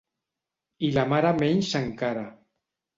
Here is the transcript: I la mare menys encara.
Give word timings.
I 0.89 0.89
la 0.97 1.05
mare 1.13 1.35
menys 1.45 1.73
encara. 1.85 2.29